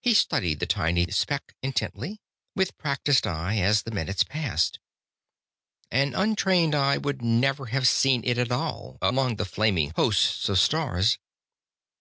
He 0.00 0.14
studied 0.14 0.60
the 0.60 0.66
tiny 0.66 1.10
speck 1.10 1.56
intently, 1.60 2.20
with 2.54 2.78
practised 2.78 3.26
eye, 3.26 3.56
as 3.56 3.82
the 3.82 3.90
minutes 3.90 4.22
passed 4.22 4.78
an 5.90 6.14
untrained 6.14 6.72
eye 6.76 6.98
would 6.98 7.20
never 7.20 7.66
have 7.66 7.88
seen 7.88 8.22
it 8.24 8.38
at 8.38 8.52
all, 8.52 8.96
among 9.02 9.38
the 9.38 9.44
flaming 9.44 9.90
hosts 9.96 10.48
of 10.48 10.60
stars. 10.60 11.18